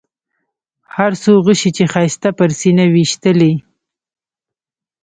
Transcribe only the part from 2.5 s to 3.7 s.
سینه ویشتلي.